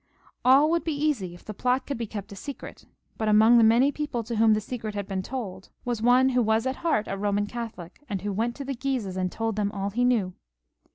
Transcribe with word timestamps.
All 0.43 0.71
would 0.71 0.83
be 0.83 0.95
easy 0.95 1.35
if 1.35 1.45
the 1.45 1.53
plot 1.53 1.85
could 1.85 1.99
be 1.99 2.07
kept 2.07 2.31
a 2.31 2.35
secret, 2.35 2.87
but 3.19 3.27
among 3.27 3.59
the 3.59 3.63
many 3.63 3.91
people 3.91 4.23
to 4.23 4.37
whom 4.37 4.55
the 4.55 4.59
secret 4.59 4.95
had 4.95 5.07
been 5.07 5.21
told, 5.21 5.69
was 5.85 6.01
one 6.01 6.29
who 6.29 6.41
was 6.41 6.65
at 6.65 6.77
heart 6.77 7.07
a 7.07 7.11
Boman 7.15 7.47
Catholic, 7.47 8.03
and 8.09 8.23
who 8.23 8.33
went 8.33 8.55
to 8.55 8.65
the 8.65 8.73
Guises 8.73 9.15
and 9.15 9.31
told 9.31 9.57
them 9.57 9.71
all 9.71 9.91
he 9.91 10.03
knew. 10.03 10.33